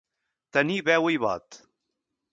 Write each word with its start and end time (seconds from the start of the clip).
Tenir 0.57 0.79
veu 0.89 1.11
i 1.17 1.19
vot. 1.27 1.61